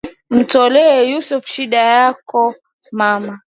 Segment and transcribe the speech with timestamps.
[0.29, 2.53] Mtolee Yesu shida yako
[2.99, 3.39] mama.